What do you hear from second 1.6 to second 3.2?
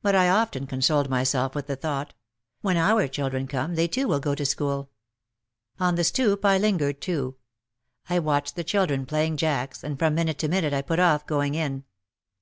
the thought, "When our